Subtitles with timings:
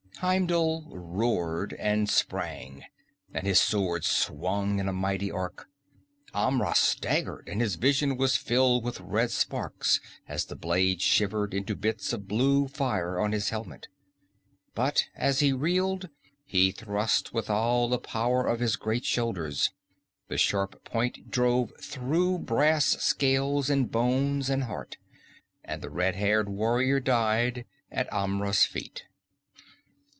[0.23, 2.83] Heimdul roared and sprang,
[3.33, 5.67] and his sword swung in a mighty arc.
[6.31, 11.75] Amra staggered and his vision was filled with red sparks as the blade shivered into
[11.75, 13.87] bits of blue fire on his helmet.
[14.75, 16.07] But as he reeled
[16.45, 19.71] he thrust with all the power of his great shoulders.
[20.27, 24.97] The sharp point drove through brass scales and bones and heart,
[25.63, 29.05] and the red haired warrior died at Amra's feet.